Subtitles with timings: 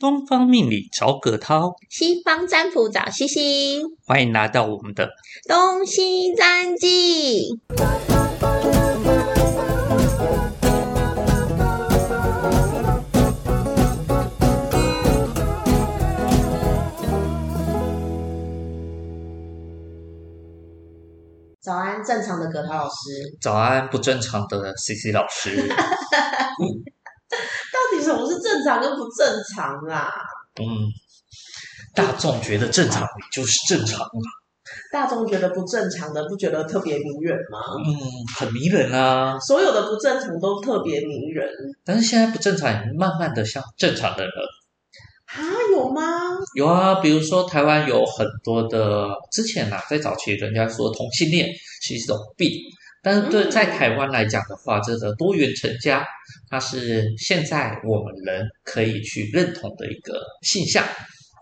[0.00, 5.10] 东方命理找葛涛，西方占卜找西西，欢迎来到我们的
[5.46, 7.50] 东西占记。
[21.60, 23.36] 早安，正常的葛涛老师。
[23.38, 25.68] 早安，不正常的 C C 老师。
[27.72, 30.10] 到底什么是正常跟不正常啊？
[30.60, 30.66] 嗯，
[31.94, 34.20] 大众觉得正常，就是正常嘛。
[34.92, 37.58] 大众觉得不正常的，不觉得特别迷人吗？
[37.84, 37.96] 嗯，
[38.36, 39.38] 很迷人啊。
[39.38, 41.48] 所有的不正常都特别迷人。
[41.84, 44.32] 但是现在不正常，也慢慢的像正常的人。
[45.26, 45.38] 啊，
[45.70, 46.02] 有吗？
[46.56, 51.48] 有啊，比如说台湾有很多的，之前啊，在早期人家说同性恋
[51.82, 52.50] 是一种病，
[53.02, 56.06] 但是对在台湾来讲的话，这个多元成家，
[56.48, 60.84] 它是现在我们人可以去认同的一个现象。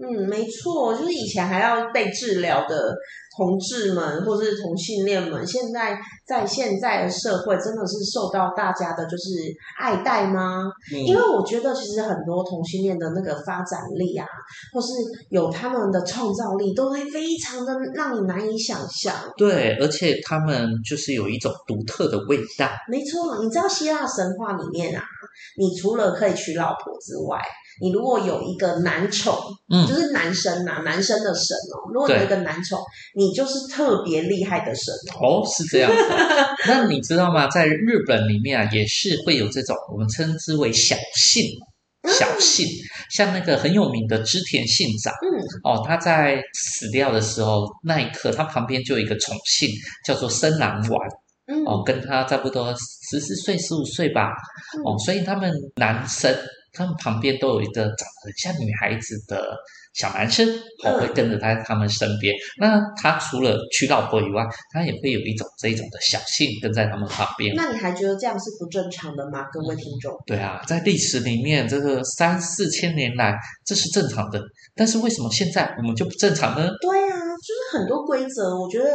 [0.00, 2.94] 嗯，没错，就是以前还要被治疗的
[3.36, 9.30] 同志们或是同性恋们，现在在现在的社会真的是受到大家的就是
[9.78, 10.70] 爱戴吗？
[10.92, 14.26] 因为我觉得其实很多同性恋的那个发展力啊，
[14.72, 14.88] 或是
[15.30, 19.14] 有他们的创造力，都会非常的让你难以想象。
[19.36, 22.68] 对，而且他们就是有一种独特的味道。
[22.88, 25.02] 没错，你知道希腊神话里面啊，
[25.56, 27.38] 你除了可以娶老婆之外，
[27.80, 29.34] 你如果有一个男宠，
[29.70, 31.90] 嗯就是男生呐、男生的神哦。
[31.92, 32.78] 如果你有一个男宠，
[33.14, 35.42] 你就是特别厉害的神哦。
[35.42, 35.96] 哦，是这样子。
[36.66, 37.48] 那你知道吗？
[37.48, 41.44] 在日本里面啊，也是会有这种我们称之为小姓。
[42.04, 42.64] 小姓，
[43.10, 45.28] 像那个很有名的织田信长嗯，
[45.64, 49.68] 哦，他在死掉的时候那一刻，他旁边就有一个宠幸，
[50.06, 51.08] 叫做生男丸
[51.48, 52.72] 嗯，哦，跟他差不多
[53.10, 54.30] 十四岁、十五岁吧
[54.86, 56.34] 哦，所以他们男生
[56.72, 59.56] 他们旁边都有一个长得很像女孩子的
[59.94, 60.46] 小男生，
[61.00, 62.34] 会跟着在他们身边。
[62.58, 67.54] 那他除了娶老婆以外，他也会有一种这一种的小性跟在他们旁边。
[67.56, 69.44] 那你还觉得这样是不正常的吗？
[69.52, 74.40] 各位听众，对啊，在历史里面，这个三四千年来，这是正常的。
[74.76, 76.70] 但是为什么现在我们就不正常呢？
[76.80, 77.07] 对
[77.72, 78.90] 很多规则，我觉得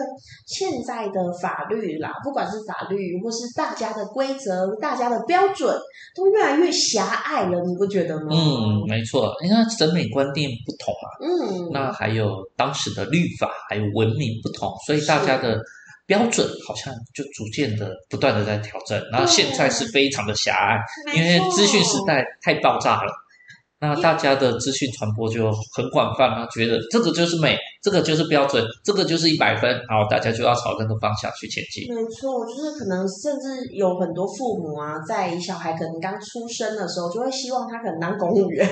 [0.45, 5.75] 现在的法律啦，不管是法律或是大家的规则、大家的标准，
[6.16, 8.28] 都越来越狭隘了，你不觉得吗？
[8.31, 15.59] 嗯，没错，因为审美观念不同嘛，嗯，那还有当时的律法还有文明不同，所以大家的
[16.05, 19.01] 标准好像就逐渐的不断的在调整。
[19.11, 20.79] 然后现在是非常的狭隘，
[21.16, 23.11] 因为资讯时代太爆炸了。
[23.79, 31.94] 那大家的资讯传播就很广泛啊，觉得这个就是美，这个就是标准，这个就是一百分，然后大家就要朝那个方向去前进。
[31.94, 38.66] 没错，就是可能甚至有很多父母啊，在小孩可能刚出生的时候，就会希望他可能当公务员，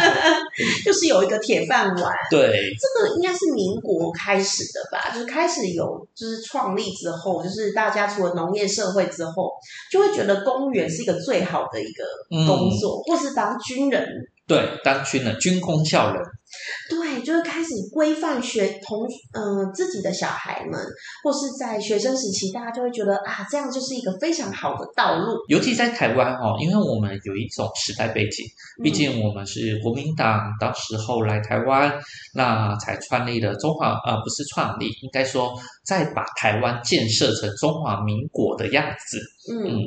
[0.82, 2.12] 就是有一个铁饭碗。
[2.30, 9.52] 对，这个应该是民国开始的吧，就是开始有就是创立之后，就是大家除了农业社会之后，
[9.92, 12.02] 就会觉得公务员是一个最好的一个
[12.46, 14.08] 工作，或是当军人。
[14.46, 16.22] 对，当军人，军工校人。
[16.88, 20.80] 对，就是开始规范学同嗯、呃、自己的小孩们，
[21.22, 25.36] 或是在学生时期，大家就会觉得啊，这样就是一个非常好的道路。
[25.48, 28.44] 尤其在台湾哦，因为我们有一种时代背景，
[28.82, 31.92] 毕竟我们是国民党，当时候来台湾，
[32.34, 35.52] 那才创立了中华呃，不是创立，应该说
[35.84, 39.18] 再把台湾建设成中华民国的样子。
[39.50, 39.78] 嗯嗯，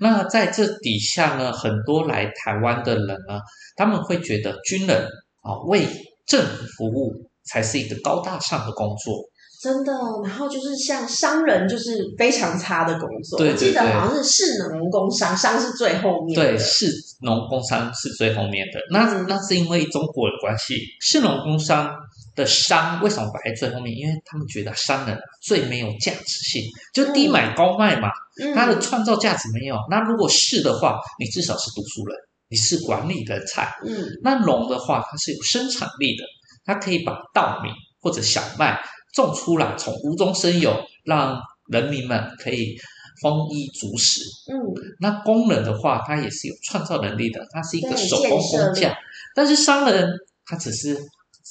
[0.00, 3.40] 那在这底下呢，很多来台湾的人呢，
[3.76, 5.06] 他们会觉得军人
[5.40, 5.86] 啊、为
[6.28, 7.12] 政府服务
[7.46, 9.24] 才是一个高大上的工作。
[9.60, 13.36] 真的，然后就是像商人，就是非常差的工作。
[13.38, 16.46] 对对我记得好像是士农工商，商是最后面的。
[16.46, 16.86] 对，士
[17.22, 18.78] 农工商是最后面的。
[18.92, 21.92] 那嗯那是因为中国的关系，士农工商
[22.36, 23.92] 的商为什么摆在最后面？
[23.96, 26.62] 因为他们觉得商人啊最没有价值性，
[26.94, 28.10] 就低买高卖嘛，
[28.40, 29.74] 嗯，它的创造价值没有。
[29.90, 32.16] 那如果是的话，你至少是读书人，
[32.48, 33.72] 你是管理人才。
[33.84, 36.24] 嗯那农的话，它是有生产力的，
[36.64, 38.80] 它可以把稻米或者小麦
[39.14, 40.74] 种出来，从无中生有，
[41.04, 41.40] 让
[41.70, 42.76] 人民们可以
[43.20, 44.20] 丰衣足食。
[44.52, 44.56] 嗯，
[45.00, 48.94] 那工人的话，他也是有创造能力的，他是一个手工工匠。
[49.34, 50.08] 但是商人
[50.46, 50.96] 他只是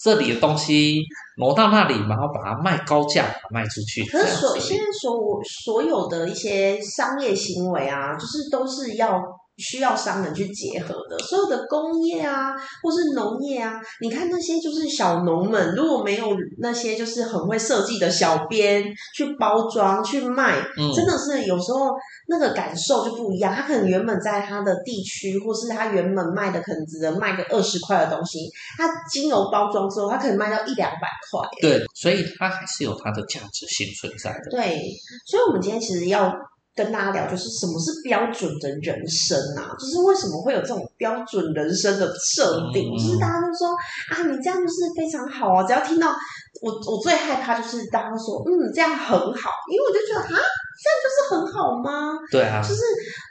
[0.03, 1.01] 这里的东西
[1.37, 4.03] 挪到那里，然后把它卖高价，卖出去。
[4.05, 9.21] 可是所这样子现在所所有的一些商业行为啊，就是都是要
[9.57, 11.17] 需要商人去结合的。
[11.19, 18.83] 所有的工业啊，或是农业啊，你看那些就是小农们，如果没有那些就是很会设计的小编
[19.15, 21.91] 去包装去卖，嗯真的是有时候
[22.27, 23.53] 那个感受就不一样。
[23.53, 31.47] 他可能原本在他的地区，或是他原本卖的可能只能卖个二十块的东西，他经由包装之后，他可能卖到一两百块。
[31.61, 34.51] 对，所以它还是有它的价值性存在的。
[34.51, 34.81] 对，
[35.25, 36.33] 所以我们今天其实要
[36.77, 39.73] 跟大家聊，就是什么是标准的人生啊？
[39.79, 42.87] 就是为什么会有这种标准人生的设定？
[42.87, 43.73] 嗯就是大家都说
[44.13, 45.63] 啊，你这样就是非常好啊！
[45.63, 46.13] 只要听到
[46.61, 50.39] 我，我最害怕就是大家说嗯，这样很好，因为我就觉得啊，
[50.77, 52.13] 这样就是很好吗？
[52.31, 52.81] 对啊，就是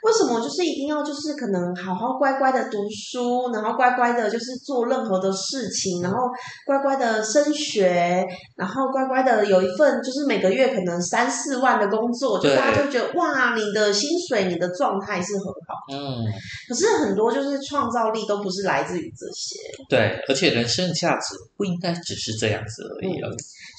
[0.03, 6.17] 为什么就是一定要就是可能好好乖乖的读书，然后乖乖的就是做任何的事情，然后
[6.65, 15.77] 乖乖的升学，然后乖乖的有一份就是每个月可能三四万的工作，就大家就觉得哇，你的薪水、你的状态是很好。
[15.93, 16.23] 嗯，
[16.67, 19.57] 可是很多就是创造力都不是来自于这些，
[19.89, 23.29] 对，而且人生的价值不应该只是这样子而已了。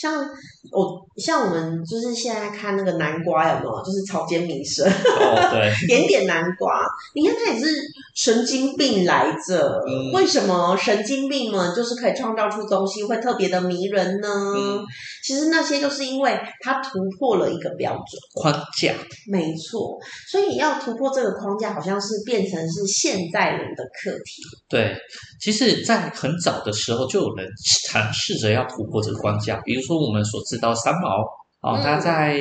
[0.01, 0.15] 像
[0.71, 4.87] 我像我们就是现在看那个南瓜有就是草间弥生。
[4.87, 7.67] 哦，对， 点点南瓜，你看他也是
[8.15, 9.83] 神经病来着。
[9.87, 14.29] 嗯为什么神经病们就是可以创造出东西会特别的迷人呢？
[14.57, 14.85] 嗯
[15.25, 18.95] 其实那些就是因为他突破了一个标准，框架，
[19.31, 19.99] 没错。
[20.31, 24.43] 所以要突破这个框架，好像是变成是现代人的课题。
[24.69, 24.97] 对，
[25.41, 27.47] 其实，在很早的时候就有人
[27.89, 31.09] 尝试着要突破这个框架，比如说我们所知道三毛
[31.61, 32.41] 啊、嗯他在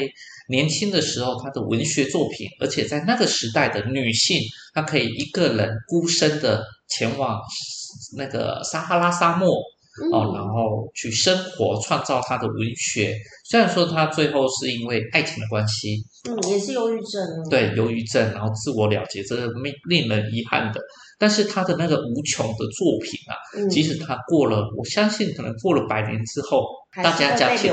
[0.49, 4.39] 年轻的时候他的文学作品，而且在那个时代的女性，
[4.73, 7.39] 她可以一个人孤身的前往
[8.15, 9.49] 那个撒哈拉沙漠
[10.11, 13.15] 哦，然嗯，后去生活，创造他的文学。
[13.49, 17.49] 虽然说他最后是因为爱情的关系，嗯，也是忧郁症哦。
[17.49, 20.81] 对忧郁症，然后自我了结，这是令令人遗憾的。
[21.19, 26.63] 但是他的那个无穷的作品啊，嗯，即使他过了，我相信可能过了百年之后，
[26.95, 27.69] 大家讲起。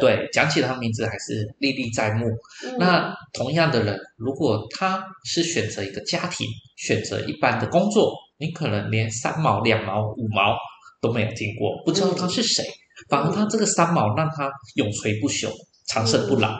[0.00, 2.26] 对讲起他名字还是历历在目。
[2.64, 6.46] 嗯，那同样的人，如果他是选择一个家庭，
[6.76, 10.56] 选择一般的工作，你可能连三毛、两毛、五毛
[11.00, 12.64] 都没有听过，不知道他是谁。
[13.08, 15.50] 反而他这个三毛让他永垂不朽，
[15.88, 16.50] 长生不老。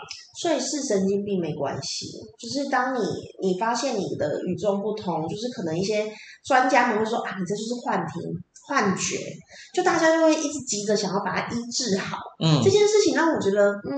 [0.40, 2.06] 所以是神经病没关系，
[2.38, 3.00] 就是当你
[3.42, 6.10] 你发现你的与众不同，就是可能一些
[6.46, 8.32] 专家们会说啊，你这就是幻听、
[8.70, 9.18] 幻觉，
[9.74, 12.18] 就大家就会一直急着想要把它医治好。
[12.38, 13.90] 嗯这，件事情让我觉得，嗯，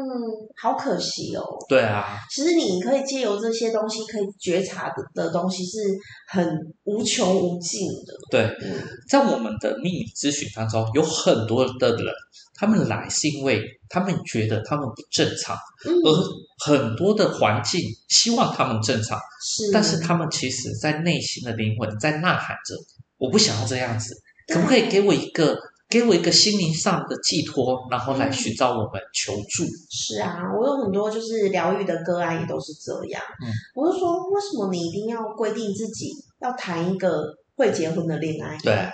[0.57, 1.45] 好可惜哦。
[1.69, 5.79] 对啊，其实你可以借由这些东西，可以觉察的的东西是
[6.27, 8.15] 很无穷无尽的。
[8.31, 12.07] 对，嗯在我们的命理咨询当中，有很多的人，
[12.55, 15.55] 他们来是因为他们觉得他们不正常。
[15.85, 22.75] 嗯，而很多的环境希望他们正常，是，但是他们其实在内心的灵魂在呐喊着：
[23.19, 24.15] 我不想要这样子，
[24.49, 25.57] 可不可以给我一个
[25.89, 29.65] 给我一个心灵上的寄托，然后来寻找我们求助？
[29.91, 33.23] 是啊，我有很多就是疗愈的个案也都是这样。
[33.45, 36.11] 嗯我就说，为什么你一定要规定自己
[36.41, 37.23] 要谈一个
[37.57, 38.57] 会结婚的恋爱？
[38.63, 38.91] 对啊，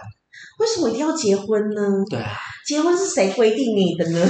[0.58, 1.82] 为什么一定要结婚呢？
[2.10, 2.36] 对啊，
[2.66, 4.18] 结婚是谁规定你的呢？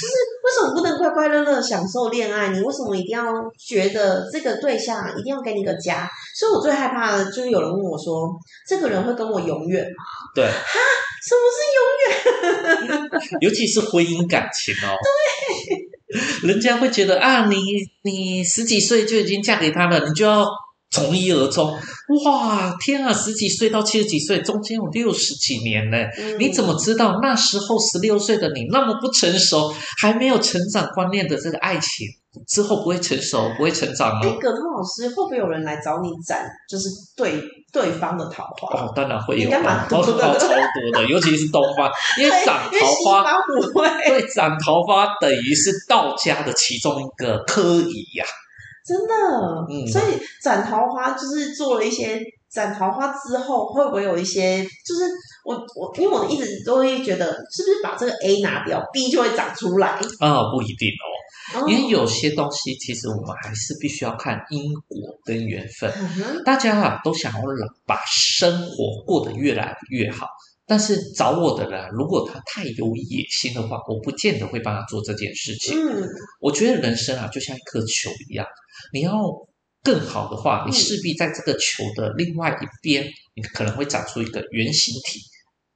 [0.00, 2.48] 就是为什么不能快快乐乐享受恋爱？
[2.48, 3.24] 你为什么一定要
[3.58, 6.08] 觉得这个对象一定要给你个家？
[6.40, 8.30] 所以我最害怕的就是有人问我说，
[8.66, 10.02] 这个人会跟我永远吗？
[10.34, 13.20] 对，什么是永远？
[13.42, 14.96] 尤其是婚姻感情哦。
[16.42, 17.58] 对， 人家会觉得啊，你
[18.04, 20.46] 你十几岁就已经嫁给他了，你就要
[20.90, 21.78] 从一而终。
[22.24, 25.98] 哇，天啊，十几岁到七十几岁，中间有六十几年呢。
[26.18, 32.06] 嗯你怎么知道那时候十六岁的你那么不成熟，还没有成长观念的这个爱情，
[32.46, 34.36] 之后不会成熟，不会成长哎，呢？
[34.40, 38.80] 葛通老师，会不会有人来找你斩，就是对对方的桃花？
[38.80, 48.24] 哦，当然会有应该蛮多的超多的，尤其是东方，因为对斩桃花，方不会，对，斩桃花等于是道家的其中一个科仪呀、
[48.86, 49.14] 真的。
[49.68, 52.20] 嗯所以斩桃花就是做了一些
[52.50, 54.62] 斩桃花之后，会不会有一些？
[54.62, 55.02] 就是
[55.44, 59.88] 我我因为我一直都会觉得，是不是把这个 A 拿掉，B 就会长出来？
[60.20, 61.19] 啊、不一定哦，哦
[61.68, 65.92] 因为有些东西其实我们还是必须要看因果跟缘分。
[66.44, 67.40] 大家啊都想要
[67.86, 70.26] 把生活过得越来越好，
[70.66, 75.76] 但是找我的人啊，如果他太有野心的话，我不见得会帮他做这件事情。
[75.76, 76.08] 嗯，
[76.40, 78.46] 我觉得人生啊，就像一颗球一样，
[78.92, 79.12] 你要
[79.82, 83.04] 更好的话，你嗯势必在这个球的另外一边，
[83.34, 85.20] 你可能会长出一个圆形体，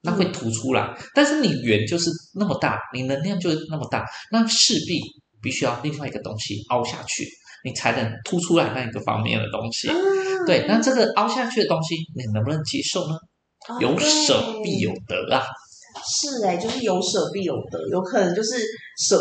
[0.03, 0.97] 那会凸出来。
[1.15, 5.01] 但是你圆就是那么大，你能量就是那么大，那势必
[5.45, 7.29] 必须要另外一个东西凹下去。
[7.67, 9.89] 你才能凸出来那一个方面的东西。
[9.89, 13.15] 嗯对，那这个凹下去的东西，你能不能接受呢？
[13.69, 15.43] 哦有舍必有得啊。
[16.05, 18.57] 是哎、就是有舍必有得，有可能就是
[19.09, 19.19] 舍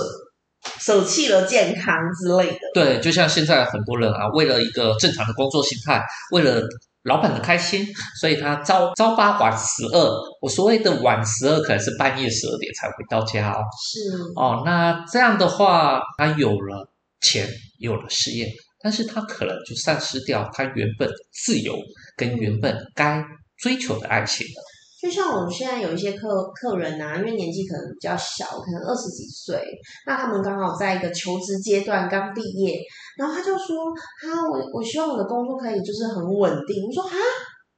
[0.82, 2.60] 舍弃了健康之类的。
[2.74, 6.62] 对，就像现在很多人啊，为了一个正常的工作心态，为了
[7.04, 7.86] 老板很开心，
[8.20, 10.10] 所以他朝朝八晚十二。
[10.42, 13.60] 我所谓的晚十二，可能是半夜十二点才回到家哦。
[13.82, 14.00] 是
[14.36, 16.90] 哦，那这样的话，他有了
[17.22, 17.48] 钱，
[17.80, 18.50] 有了事业，
[18.82, 21.76] 但是他可能就丧失掉他原本自由
[22.16, 23.24] 跟原本该
[23.58, 24.64] 追求的爱情了。
[25.02, 29.62] 就像我们现在有一些客客人啊，因为年纪可能比较小，可能二十几岁，
[30.08, 32.80] 那他们刚好在一个求职阶段刚毕业，
[33.18, 33.90] 然后他就说
[34.22, 37.14] ：“哈，我我希望我的工作可以就是很稳定。”我说：“啊，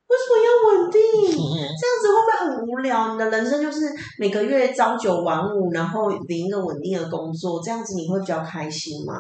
[0.08, 1.02] 为什么要稳定？
[1.32, 3.14] 这样子会不会很无聊？
[3.14, 3.90] 你的人生就是
[4.20, 9.14] 每个月朝九晚五，然后领一个稳定的工作，这样子你会比较开心吗？”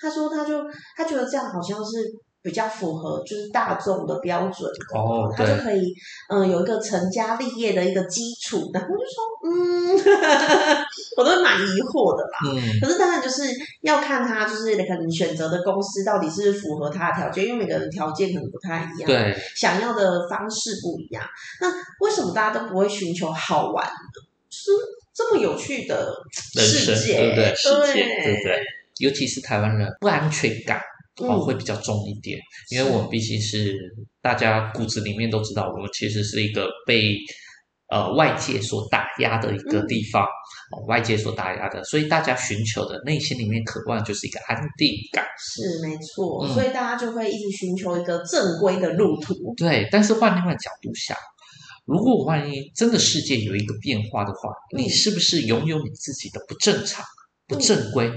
[0.00, 0.62] 他说：“他就
[0.96, 2.10] 他觉得这样好像是。”
[2.42, 5.94] 比较符合就是大众的标准的哦他就可以
[6.28, 9.96] 嗯、呃有一个成家立业的一个基础，然后我就说嗯，
[11.16, 12.38] 我都蛮疑惑的啦。
[12.52, 13.42] 嗯，可是当然就是
[13.82, 21.24] 要看他就是可能选择的公司到底是符合他的条件，因为每个人条件可能不太一样，，对，想要的方式不一样。
[21.60, 21.68] 那
[22.04, 24.20] 为什么大家都不会寻求好玩的，
[24.50, 24.70] 就是
[25.14, 26.12] 这么有趣的
[26.56, 27.54] 世界，对不对？
[27.54, 28.58] 世界对对不对？
[28.98, 30.80] 尤其是台湾人不安全感
[31.18, 31.40] 哦嗯。
[31.40, 32.38] 会比较重一点，
[32.70, 33.74] 因为我们毕竟是
[34.20, 37.16] 大家骨子里面都知道，我们其实是一个被
[37.88, 39.86] 呃外界所打压的一个嗯。
[39.86, 45.24] 地方，哦，外界所打压的，所以大家寻求的内心里面渴望的就是一个安定感。
[45.38, 46.54] 是没错，嗯。
[46.54, 49.34] 所以大家就会一直寻求一个正规的路途。
[49.56, 51.16] 对，但是换另外角度想，
[51.84, 54.88] 如果万一真的世界有一个变化的话，你嗯。
[54.88, 57.04] 是不是拥有你自己的不正常、
[57.46, 58.10] 不正规，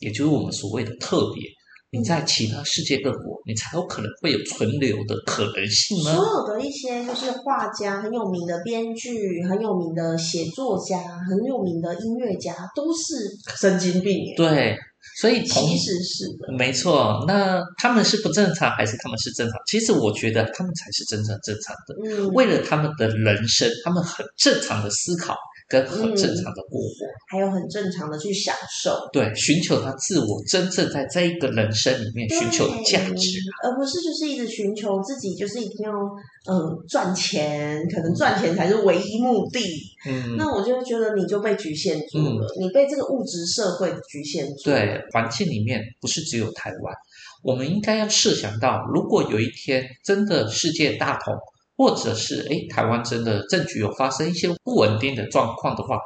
[0.00, 1.42] 也就是我们所谓的特别？
[1.90, 6.12] 你在其他世界各国，你才有可能会有存留的可能性所？
[6.12, 13.14] 有的一些就是画家很有名的编剧、很有名的写作家、很有名的音乐家，都是
[13.58, 14.34] 神经病耶。
[14.36, 14.76] 对，
[15.18, 19.58] 所以其实是的，没错，那他们是不正常还是他们是正常？
[19.66, 21.94] 其实我觉得他们才是真正正常的。
[22.04, 25.34] 嗯，为了他们的人生，他们很正常的思考
[25.68, 26.88] 跟很正常的过活。
[27.28, 33.38] 还有很正常的去享受，对，寻求他自我真正在这一个人生里面寻求的价值。
[33.62, 39.60] 而不是就是一直寻求自己就是一定要嗯赚钱，可能赚钱才是唯一目的。
[40.08, 44.76] 嗯，那我就会觉得你就被局限住了，你被这个物质社会局限住了。
[44.76, 46.94] 对，环境里面不是只有台湾，
[47.42, 51.34] 我们应该要设想到，如果有一天真的世界大同，
[51.78, 55.96] 或者是诶台湾真的政局有发生一些不稳定的状况的话，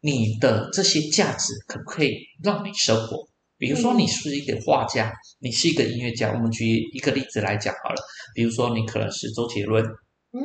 [0.00, 2.12] 你的这些价值可不可以
[2.42, 3.26] 让你生活？
[3.56, 6.32] 比如说，嗯你是一个画家，你是一个音乐家。
[6.32, 8.02] 我们举一个例子来讲好了，
[8.34, 9.84] 比如说你可能是周杰伦，
[10.32, 10.42] 嗯，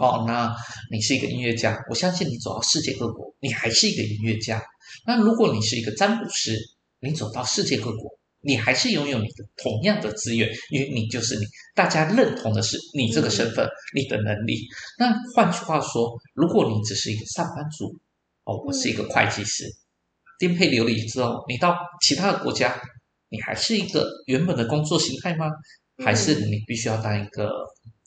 [0.00, 0.52] 哦，那
[0.90, 4.60] 你是一个音乐家，我相信你走到世界各国，你还是一个音乐家。
[5.06, 6.58] 那如果你是一个占卜师，
[6.98, 14.60] 你走到世界各国，你还是拥有你的同样的资源，因为你就是你，大家认同的是你这个身份、你的能力。
[14.98, 17.96] 那换句话说，如果你只是一个上班族，
[18.44, 19.64] 哦，我是一个会计师，
[20.38, 22.80] 颠沛流离之后，你到其他的国家，
[23.28, 25.46] 你还是一个原本的工作形态吗？
[26.04, 27.50] 还是你必须要当一个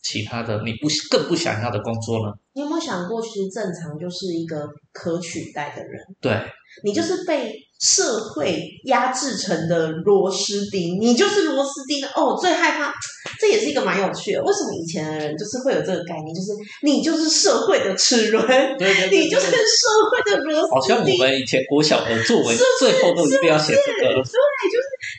[0.03, 2.33] 其他的你不更不想要的工作呢？
[2.53, 6.39] 你有没有想过，其实正常就是一个可取代的人，对，
[6.83, 12.37] 你就是被社会压制成的螺丝钉，你就是螺丝钉哦。
[12.39, 12.93] 最害怕，
[13.39, 14.41] 这也是一个蛮有趣的。
[14.43, 16.51] 为什么以前的人就是会有这个概念，就是
[16.83, 18.45] 你就是社会的齿轮，
[18.77, 24.21] 对对你就是社会的螺丝好像，我们以前国小的作文最后都一定要写这个，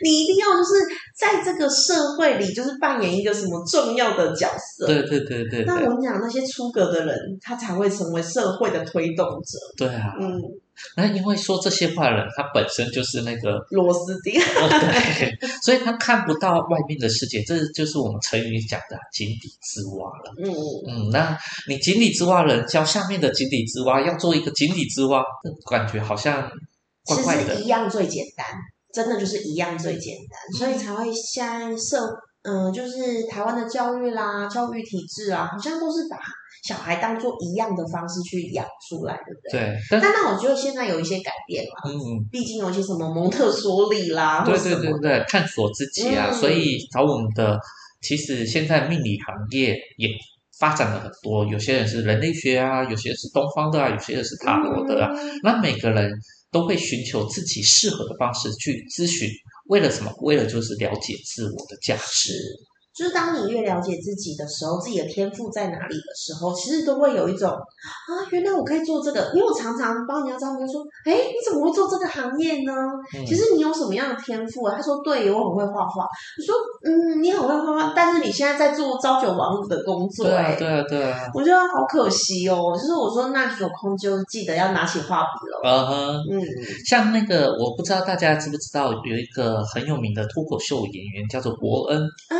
[0.02, 0.74] 你一定要就是
[1.16, 4.86] 在这个社会里，就是扮演一个什么重要的角色。
[4.86, 9.58] 对对对对对那我跟你讲，那些出格的人，他才会成为社会的推动者。
[9.76, 10.12] 对啊！
[10.20, 10.40] 嗯，
[10.96, 14.40] 那因为说这些话的人，他本身就是那个螺丝钉。
[14.40, 20.32] 哦对，所以他看不到外面的世界，这就是我们成语讲的井底之蛙了。
[20.42, 20.50] 嗯，
[20.88, 25.22] 嗯，那你井底之蛙人教下面的井底之蛙要做一个井底之蛙，
[25.70, 26.50] 感觉好像
[27.04, 27.56] 怪其怪的。
[27.56, 28.46] 实一样最简单，
[28.92, 36.16] 真的就是一样最简单，所以才会现在社嗯、就是台湾的教育啦、教育体制啊，好像都是把
[36.62, 39.60] 小孩当做一样的方式去养出来，对不对？
[39.60, 47.58] 对，但但那我觉得现在有一些改变了，嗯，毕竟有一些什么蒙特梭利啦，对对对对，探索自己啊，嗯所以找我们的，
[48.02, 50.08] 其实现在命理行业也
[50.58, 56.10] 发展了很多，有些人是人类学啊，有些人是东方的啊，有些人是塔罗的啊，嗯那每个人
[56.50, 59.28] 都会寻求自己适合的方式去咨询
[59.70, 60.12] 为了什么？
[60.20, 62.32] 为了就是了解自我的价值。
[63.00, 69.32] 就是当你越了解自己的时候，自己的天赋在哪里的时候，其实都会有一种啊，原来我可以做这个。
[69.34, 72.72] 因为我常常帮人家招朋说，哎，你怎么会做这个行业呢？
[73.26, 74.74] 其实你有什么样的天赋啊？
[74.76, 76.04] 他说，对，我很会画画。
[76.04, 76.54] 我说，
[76.84, 81.30] 嗯，你很会画画，但是你现在在做朝九晚五的工作，对对啊，对啊。
[81.32, 82.76] 我觉得好可惜哦。
[82.76, 85.60] 就是我说，那有空就记得要拿起画笔了。
[85.64, 86.42] 嗯哼，嗯，
[86.84, 91.98] 像那个，我不知道大家知不知道，有一个很有名的脱口秀演员叫做伯恩。
[92.28, 92.39] 嗯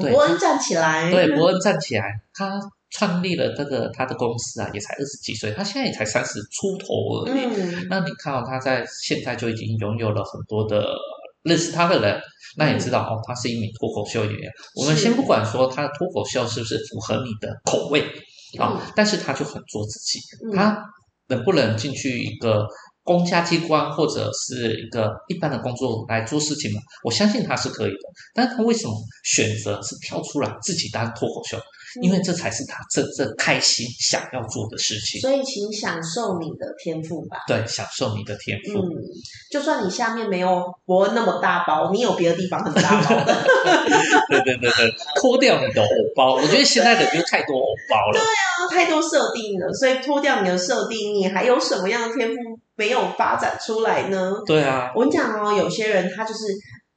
[0.00, 0.12] 嗯。
[0.12, 7.86] 伯恩站起来，对，伯恩站起来，他创立了这个他的公司啊，也才二十几岁，他现在也才三十出头而已。
[7.88, 10.86] 那你看到他在现在就已经拥有了很多的
[11.42, 12.20] 认识他的人，
[12.56, 14.50] 那也知道哦，他是一名脱口秀演员。
[14.80, 18.04] 我们先不管说他的脱口秀是不是符合你的口味
[18.58, 20.18] 啊，但是他就很做自己，
[20.54, 20.82] 他
[21.28, 22.66] 能不能进去一个？
[23.04, 27.98] 公家机关或者是一个一般的工作来做事情嘛，我相信他是可以的。
[28.34, 28.94] 但是他为什么
[29.24, 31.58] 选择是跳出来自己当脱口秀？
[32.00, 35.20] 因为这才是他真正开心想要做的事情。
[35.20, 37.36] 所以，请享受你的天赋吧。
[37.46, 38.78] 对，享受你的天赋。
[38.78, 38.88] 嗯，
[39.50, 43.44] 就算你下面没有伯恩那么大包，你有别的地方很大包的。
[44.30, 44.90] 对对对对，
[45.20, 46.36] 脱掉你的偶包。
[46.36, 48.18] 我觉得现在的就太多偶包了。
[48.18, 49.70] 对啊，太多设定了。
[49.74, 54.32] 所以脱掉你的设定，你还有什么样的天赋没有发展出来呢？
[54.46, 56.40] 对啊，我跟你讲哦，有些人他就是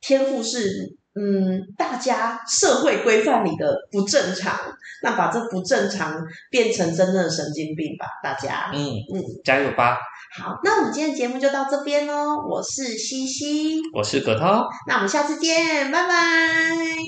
[0.02, 0.96] 天赋是。
[1.18, 4.54] 嗯，大家社会规范里的不正常，
[5.02, 8.70] 那把这不正常变成真正的神经病吧，大家。
[8.74, 9.98] 嗯嗯，加油吧！
[10.38, 12.36] 好，那我们今天节目就到这边哦。
[12.46, 16.18] 我是西西，我是葛涛，那我们下次见，拜拜，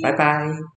[0.01, 0.76] 拜拜。